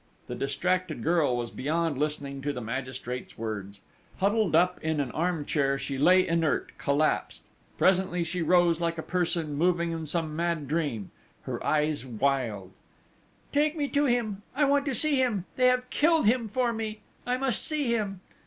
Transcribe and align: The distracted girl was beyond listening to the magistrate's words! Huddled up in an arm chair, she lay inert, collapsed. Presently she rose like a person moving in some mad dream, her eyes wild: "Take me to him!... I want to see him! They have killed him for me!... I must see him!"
The 0.25 0.33
distracted 0.33 1.03
girl 1.03 1.37
was 1.37 1.51
beyond 1.51 1.95
listening 1.95 2.41
to 2.41 2.51
the 2.53 2.59
magistrate's 2.59 3.37
words! 3.37 3.81
Huddled 4.17 4.55
up 4.55 4.79
in 4.83 4.99
an 4.99 5.11
arm 5.11 5.45
chair, 5.45 5.77
she 5.77 5.99
lay 5.99 6.25
inert, 6.27 6.71
collapsed. 6.79 7.43
Presently 7.77 8.23
she 8.23 8.41
rose 8.41 8.81
like 8.81 8.97
a 8.97 9.03
person 9.03 9.53
moving 9.53 9.91
in 9.91 10.07
some 10.07 10.35
mad 10.35 10.67
dream, 10.67 11.11
her 11.43 11.63
eyes 11.63 12.03
wild: 12.03 12.71
"Take 13.53 13.77
me 13.77 13.87
to 13.89 14.05
him!... 14.05 14.41
I 14.55 14.65
want 14.65 14.85
to 14.85 14.95
see 14.95 15.17
him! 15.17 15.45
They 15.55 15.67
have 15.67 15.87
killed 15.91 16.25
him 16.25 16.49
for 16.49 16.73
me!... 16.73 17.01
I 17.27 17.37
must 17.37 17.63
see 17.63 17.83
him!" 17.93 18.21